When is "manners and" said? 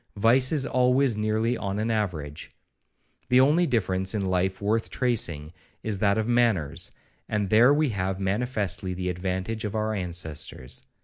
6.27-7.51